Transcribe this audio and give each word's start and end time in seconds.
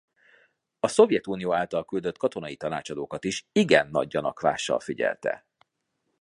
A 0.79 0.87
Szovjetunió 0.87 1.53
által 1.53 1.85
küldött 1.85 2.17
katonai 2.17 2.55
tanácsadókat 2.55 3.23
is 3.23 3.47
igen 3.51 3.89
nagy 3.89 4.07
gyanakvással 4.07 4.79
figyelte. 4.79 5.45